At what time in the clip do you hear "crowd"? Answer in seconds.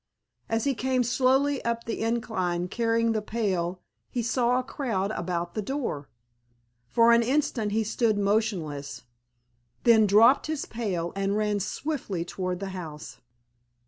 4.63-5.11